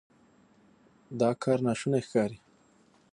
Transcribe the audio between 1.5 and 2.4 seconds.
ناشونی ښکاري.